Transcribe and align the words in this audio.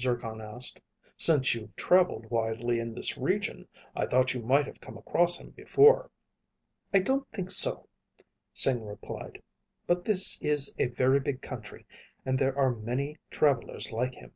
Zircon 0.00 0.40
asked. 0.40 0.80
"Since 1.18 1.54
you've 1.54 1.76
traveled 1.76 2.30
widely 2.30 2.80
in 2.80 2.94
this 2.94 3.18
region, 3.18 3.68
I 3.94 4.06
thought 4.06 4.32
you 4.32 4.40
might 4.40 4.66
have 4.66 4.80
come 4.80 4.96
across 4.96 5.36
him 5.36 5.50
before." 5.50 6.10
"I 6.94 7.00
don't 7.00 7.30
think 7.32 7.50
so," 7.50 7.90
Sing 8.54 8.82
replied. 8.82 9.42
"But 9.86 10.06
this 10.06 10.40
is 10.40 10.74
a 10.78 10.86
very 10.86 11.20
big 11.20 11.42
country 11.42 11.86
and 12.24 12.38
there 12.38 12.56
are 12.56 12.74
many 12.74 13.18
travelers 13.30 13.92
like 13.92 14.14
him." 14.14 14.32